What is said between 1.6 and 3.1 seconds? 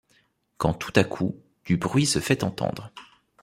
du bruit se fait entendre.